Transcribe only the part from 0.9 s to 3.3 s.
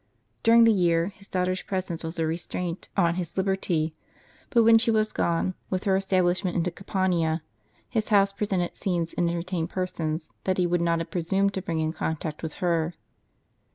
his daughter's presence was a restraint on